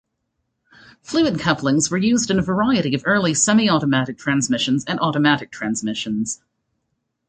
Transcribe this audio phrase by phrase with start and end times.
[1.03, 6.41] Fluid couplings were used in a variety of early semi-automatic transmissions and automatic transmissions.